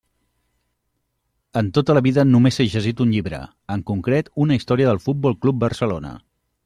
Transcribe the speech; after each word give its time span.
En 1.61 1.67
tota 1.79 1.95
la 1.97 2.03
vida 2.07 2.25
només 2.29 2.57
he 2.63 2.67
llegit 2.75 3.03
un 3.05 3.13
llibre, 3.17 3.43
en 3.77 3.85
concret 3.91 4.33
una 4.47 4.59
història 4.61 4.89
del 4.91 5.03
Futbol 5.05 5.39
Club 5.45 5.61
Barcelona. 5.67 6.17